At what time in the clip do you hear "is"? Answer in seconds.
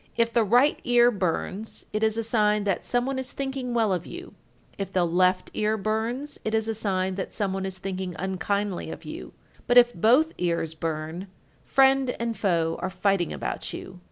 2.01-2.17, 3.19-3.33, 6.55-6.67, 7.67-7.77